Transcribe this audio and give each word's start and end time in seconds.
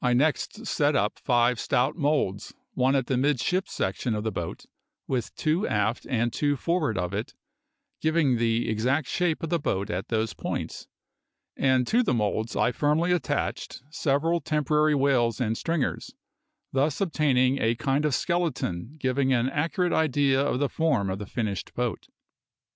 I 0.00 0.12
next 0.12 0.66
set 0.68 0.94
up 0.94 1.18
five 1.18 1.58
stout 1.58 1.96
moulds, 1.96 2.54
one 2.74 2.94
at 2.94 3.08
the 3.08 3.16
midship 3.16 3.66
section 3.68 4.14
of 4.14 4.22
the 4.22 4.30
boat, 4.30 4.66
with 5.08 5.34
two 5.34 5.66
aft 5.66 6.06
and 6.08 6.32
two 6.32 6.54
forward 6.54 6.96
of 6.96 7.12
it, 7.12 7.34
giving 8.00 8.36
the 8.36 8.68
exact 8.70 9.08
shape 9.08 9.42
of 9.42 9.50
the 9.50 9.58
boat 9.58 9.90
at 9.90 10.10
those 10.10 10.32
points, 10.32 10.86
and 11.56 11.88
to 11.88 12.04
the 12.04 12.14
moulds 12.14 12.54
I 12.54 12.70
firmly 12.70 13.10
attached 13.10 13.82
several 13.90 14.40
temporary 14.40 14.94
wales 14.94 15.40
and 15.40 15.58
stringers, 15.58 16.14
thus 16.70 17.00
obtaining 17.00 17.60
a 17.60 17.74
kind 17.74 18.04
of 18.04 18.14
skeleton 18.14 18.94
giving 19.00 19.32
an 19.32 19.50
accurate 19.50 19.92
idea 19.92 20.40
of 20.40 20.60
the 20.60 20.68
form 20.68 21.10
of 21.10 21.18
the 21.18 21.26
finished 21.26 21.74
boat. 21.74 22.06